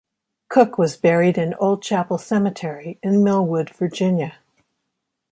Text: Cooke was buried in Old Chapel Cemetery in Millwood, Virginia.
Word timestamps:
Cooke 0.49 0.79
was 0.79 0.97
buried 0.97 1.37
in 1.37 1.53
Old 1.59 1.83
Chapel 1.83 2.17
Cemetery 2.17 2.97
in 3.03 3.23
Millwood, 3.23 3.69
Virginia. 3.69 4.39